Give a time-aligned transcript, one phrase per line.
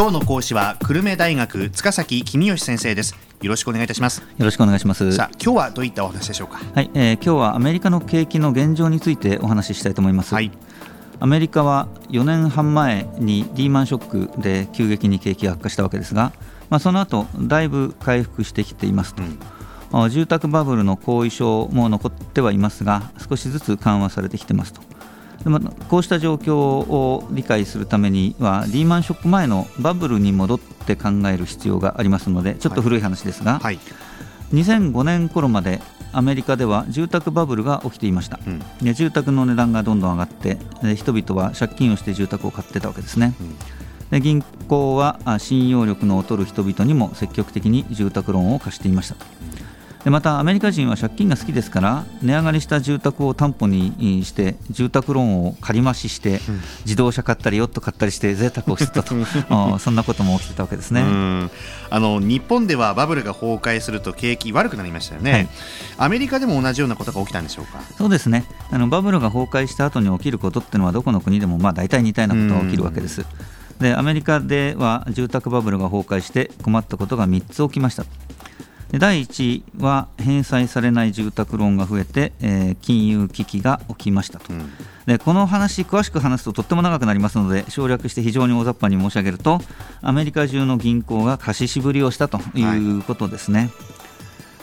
[0.00, 3.14] 今日の講師は久留米大学塚崎公義先生です。
[3.42, 4.22] よろしくお願いいたします。
[4.22, 5.12] よろしくお願いします。
[5.12, 6.58] さあ今日はどういったお話でしょうか？
[6.74, 10.50] はい、えー、今日はアメリカの景気の現状についてお話ししたいと思います、はい、
[11.18, 16.32] アメリカは4年半前にリーマンショックで急激に景気が悪化したわけですが、
[16.70, 19.22] まあ、その後だいぶ回復してきていますと、
[19.92, 24.80] うん、住宅バブルの後遺症も残ってはいますが少しずつ緩和されてきてますと
[25.44, 33.62] でもこうした状況を理解するためにはリーマンショック前のバブルに戻って考える必要がありますのでちょっと古い話ですが、はい。
[33.62, 33.78] はい、
[34.54, 35.80] 2005年頃まで
[36.12, 43.56] アメリカでは住宅バブルが起きていました、うん、で住宅の値段がどんどん上がってで人々は借金をして住宅を買ってたわけですね、うん、
[44.10, 49.49] で銀行は信用力の劣る人々にも積極的に住宅ローンを貸していましたと、うん
[50.04, 56.40] でまたアメリカ人は借金が好きですから値上がりした住宅を担保にして住宅ローンを借り増しして、
[56.86, 59.14] 自動車買ったりヨット買ったりして贅沢をしてたと。
[59.78, 61.02] そんなことも起きてたわけですね。
[61.90, 65.48] あの日本ではバブルが崩壊すると景気悪くなりましたよね、はい、
[65.98, 67.80] アメリカでも同じようなことが起きたんでしょうか？
[67.98, 68.44] そうですね。
[68.70, 73.26] あのバブルが崩壊した後に起きることっていうのはどこの国でもまあ大体似たようなことが起きるわけです。
[73.80, 78.04] でアメリカでは住宅バブルが崩壊して困ったことが3つ起きました。
[78.90, 84.70] で第1は返済されない住宅ローンが増えて、えー、金融危機が起きましたと、うん、
[85.06, 89.60] でこの話詳しく話すととっても長くなりますので省略して非常に大雑把に申し上げると
[90.02, 93.58] アメリカ中の銀行が貸し渋りをしたということですね。
[93.60, 93.70] はい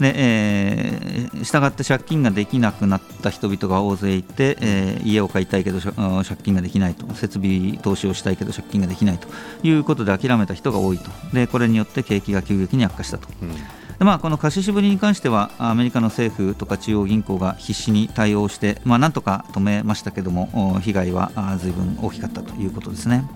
[0.00, 7.06] でえー、したがって借金ができなくなった人々が大勢いて、えー、家を買いたいけど借金ができないと。
[7.14, 9.28] 設備投資をしたいけど借金ができないと
[9.62, 11.10] いうことで諦めた人が多いと。
[11.34, 13.28] でこれによって景気が急激に悪化したと。
[13.42, 13.54] うん
[14.00, 23.28] でまあ、この貸し渋りに関してはアメリカの政府とか中央銀行が必死に対応して、まあ、なんとか止めましたけども被害は随分大きかったということですね。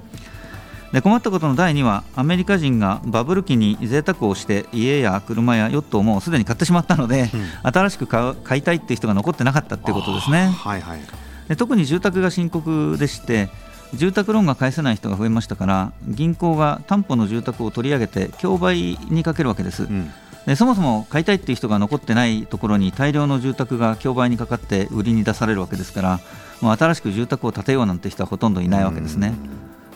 [0.91, 10.47] で困ったことの第2はアメリカ人がバブル期に贅沢をして家や車やヨットをもうすでに買ってしまったので、うん、新しく買いたいっていう人が残ってなかったっていうことですね。
[10.47, 11.01] はいはい、
[11.49, 13.51] で特に住宅が深刻でして
[13.93, 19.83] 住宅ローンが返せない人が増えましたから銀行が担保の住宅を取り上げて競売にかけるわけです。
[19.83, 20.11] うん
[20.47, 26.21] でそもそも買いたいっていう人が残ってないところに大量の住宅が競売にかかって売りに出されるわけですから
[26.61, 29.35] もう新しく住宅を建てようなんて人はほとんどいないわけですね。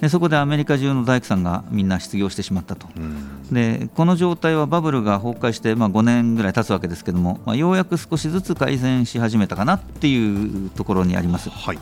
[0.01, 2.87] でそこでアメリカ中の大工さんがみんな失業してしまったと、
[3.51, 11.51] でこの状態はバブルが崩壊して、まあ、5年ぐらい経つわけですけども、まあ、ようやく少しずつ改善し始めたかなっていうところにあります。
[11.51, 11.79] はい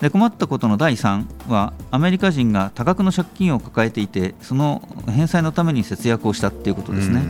[0.00, 7.22] で困ったことの第3はアメリカ人が多額の借金を抱えていてその返済のために節約をしたということですね。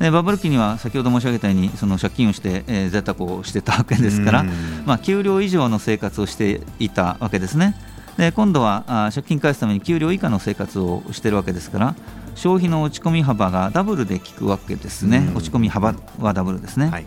[0.00, 4.44] でバブル期には先ほど申し上げたようにその借金をして、えー、贅沢をしてたわけですから、
[4.86, 7.76] まあ、給料以上の生活をしていたわけですね。
[8.16, 11.94] で今度はあ借金返すために給料以下の生活をしているわけですから
[12.34, 16.88] 消費の落ち込み幅がダブルで効くわけですね、落ち込み幅はダブルですね。
[16.88, 17.06] はい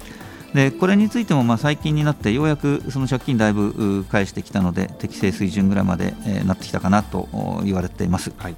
[0.53, 7.27] でこれについてもまあ最近になってようやくその借金だいぶ返してきたので適正水準ぐらいまで、えなってきたかなと
[7.63, 8.31] 言われています。
[8.37, 8.55] はい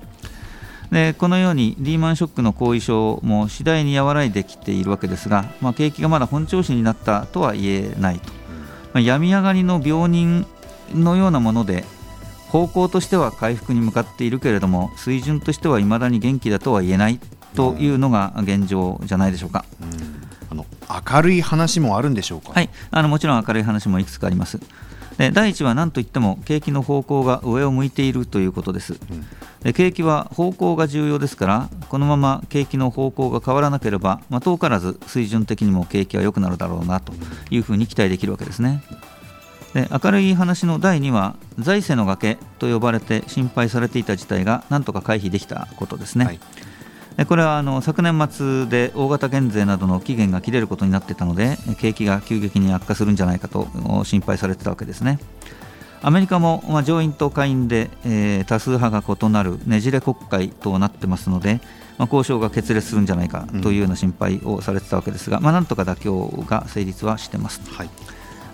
[0.95, 8.31] でこのようにリーマンショックの後遺症も次第に和らいできているわけですが、まあ、景気がまだ本調子になったとは言えないと、
[8.93, 10.47] まあ、病み上がりの病人
[10.93, 11.83] のようなもので
[12.47, 17.19] 方向としては回復に向かっているけれども水準としてはいまだに元気だとは言えない
[17.55, 19.65] というのが現状じゃないでしょうか。
[19.81, 20.25] うん。
[21.11, 24.59] 明るい話もあるんでしょうか、はい、あのもちろん明るい話もいくつかあります。
[25.17, 28.99] で第一は何といっても景気の方向が上を向いているということです、で
[29.73, 37.13] 景気は方向が重要ですからこのまま景気の方向が変わらなければ、まあ、遠からず水準的にも景気は良くなるだろうなと
[37.49, 38.83] いうふうに期待できるわけですね。
[39.73, 47.25] で明るい話の第2は財政の崖と呼ばれて心配されていた事態がなんとか回避できたことですね、はい。
[47.25, 53.67] これはあの昨年末で大型減税などの期限が切れることになっていたので景気が急激に悪化するんじゃないかと
[54.05, 55.19] 心配されてたわけですね。
[56.05, 61.61] アメリカも、まあ、上院と下院で、えー、多数派が異なるねじれ国会となってますので、
[61.97, 67.59] まあ、交渉が決裂するんじゃないかというような心配をされてたわけですが、うん、まあ、なんとか妥協が成立はしてます。
[67.71, 67.89] はい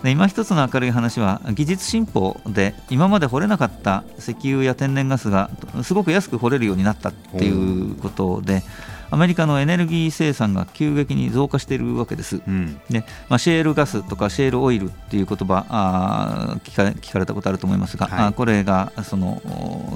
[0.02, 5.48] で今一つの明るい話は技術進歩で今まで掘れなかった石油や天然ガスが
[5.84, 8.64] すごく安く掘れるようになったっていうことで、
[9.12, 12.40] アメリカのエネルギー生産が急激に増加しているわけです。
[12.48, 19.42] うん、でまあ、シェールガスとかシェールオイルっていう言葉あ聞か聞かれたことあると思いますが、はい、あこれがその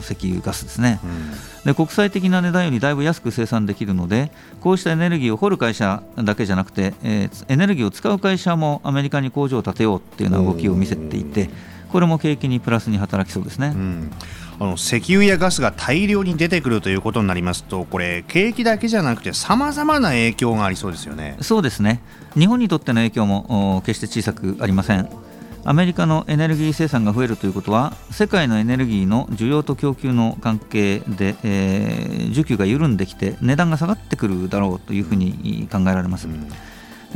[0.01, 1.75] 石油ガスですね、うん、で。
[1.75, 4.31] 国際的な値段よりだいぶ安く生産できるので、
[4.61, 11.49] こうしたエネルギーを掘る会社だけじゃなくて、えー、エネルギーを使う会社もアメリカに工場を建てようっていうような動きを見せていて、
[11.91, 13.73] これも景気にプラスに働きそうですね。
[13.75, 14.11] うん
[14.59, 22.01] あの石油やガスが大量に出てくるということになりますと、これ、景気だけじゃなくて、さまざまな影響がありそうですよねそうですね、
[22.35, 25.11] 日本にとっての影響も決して小さくありません。
[25.69, 36.29] アメリカのエネルギー生産が増えるということは、世界のエネルギーの需要と供給の関係で、えー、需給が緩んできて、値段が下がってくるだろうというふうに考えられます。
[36.29, 36.55] うんで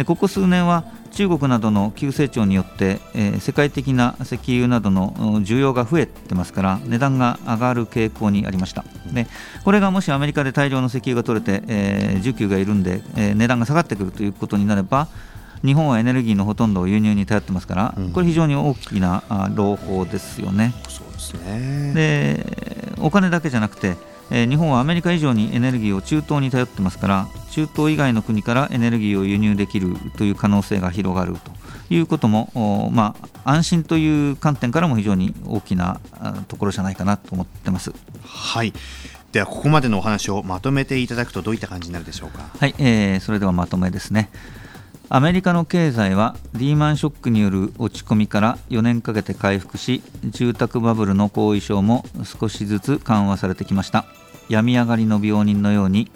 [0.05, 5.13] ここ数年は中国などの急成長によって、えー、世界的な石油などの
[5.43, 8.85] 需要が増えてますから値段が上がる傾向にありました。
[9.13, 9.27] で
[9.65, 15.09] これがもしアメリカで大量の石油が取れて、えー、需給が緩んで、えー、値段が下がってくるということになれば
[15.65, 19.23] 日本はエネルギーのほとんどを輸入に頼ってますから、これ非常に大きな
[19.55, 20.73] 朗報ですよね。
[20.89, 21.93] そうですね。
[21.95, 22.47] で
[22.99, 23.97] お金だけじゃなくて
[24.31, 33.15] え日本はアメリカ以上にエネルギーを中東に頼ってますから中東以外の国からエネルギーを輸入できるという可能性が広がるということも、ま
[33.45, 36.01] あ、安心という観点からも非常に大きな
[36.49, 37.93] ところじゃないかなと思ってます。
[38.25, 38.73] はい
[39.33, 42.51] ではここまでのお話をまとめていただくとどういった感じになるでしょうか？
[42.59, 44.29] はい、えー、それではまとめですね。
[45.09, 54.05] アメリカの経済はリーマンショックによる落ち込みから4年かけて回復し住宅バブルの後遺症も少しずつ緩和されてきました
[54.49, 56.13] 病み上がりの病人のように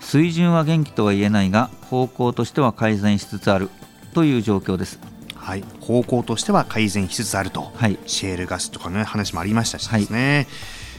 [0.00, 3.70] 水準は元気とは言えないが方向としては改善しつつある
[4.14, 4.98] という状況です。
[5.34, 10.46] はい、方向としては改善しつつあると、はい、シェールガスとかの、話もありましたしですね、はい、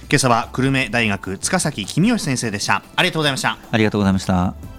[0.09, 2.81] 今朝は久留米大学塚崎公義先生でした。
[2.95, 3.57] ありがとうございました。
[3.71, 4.78] ありがとうございました